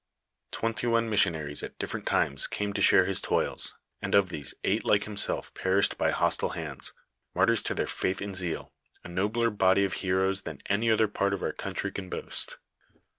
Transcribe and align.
Twenty 0.49 0.87
one 0.87 1.11
mis 1.11 1.25
sionaries 1.25 1.61
at 1.61 1.77
different 1.77 2.07
times 2.07 2.47
came 2.47 2.73
to 2.73 2.81
share 2.81 3.05
his 3.05 3.21
toils, 3.21 3.75
and 4.01 4.15
of 4.15 4.29
these 4.29 4.55
eight 4.63 4.83
like 4.83 5.03
himself 5.03 5.53
perished 5.53 5.95
by 5.99 6.09
hostile 6.09 6.53
hands, 6.57 6.91
martyrs 7.35 7.61
to 7.61 7.75
their 7.75 7.85
faith 7.85 8.19
and 8.19 8.35
zeal, 8.35 8.73
a 9.03 9.07
nobler 9.09 9.51
body 9.51 9.85
of 9.85 9.93
heroes 10.01 10.41
than 10.41 10.57
any 10.65 10.89
other 10.89 11.07
part 11.07 11.35
of 11.35 11.43
our 11.43 11.53
country 11.53 11.91
can 11.91 12.09
boast. 12.09 12.57